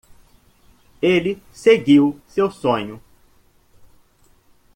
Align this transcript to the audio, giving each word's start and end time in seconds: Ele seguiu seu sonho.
Ele 0.99 1.39
seguiu 1.53 2.19
seu 2.27 2.49
sonho. 2.49 2.99